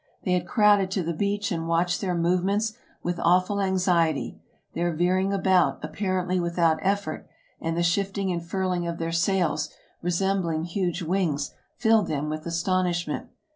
They 0.23 0.31
had 0.31 0.47
crowded 0.47 0.89
to 0.89 1.03
the 1.03 1.13
beach, 1.13 1.51
and 1.51 1.67
watched 1.67 2.01
their 2.01 2.15
movements 2.17 2.73
with 3.03 3.19
awful 3.19 3.61
anxiety. 3.61 4.41
Their 4.73 4.91
veering 4.95 5.31
about, 5.31 5.79
ap 5.85 5.93
parently 5.95 6.41
without 6.41 6.79
effort, 6.81 7.27
and 7.59 7.77
the 7.77 7.83
shifting 7.83 8.31
and 8.31 8.43
furling 8.43 8.87
of 8.87 8.97
their 8.97 9.11
sails, 9.11 9.69
resembling 10.01 10.63
huge 10.63 11.03
wings, 11.03 11.53
filled 11.77 12.07
them 12.07 12.29
with 12.29 12.47
astonishment. 12.47 13.27